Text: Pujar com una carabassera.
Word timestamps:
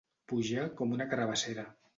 Pujar 0.31 0.65
com 0.81 0.97
una 0.97 1.09
carabassera. 1.15 1.71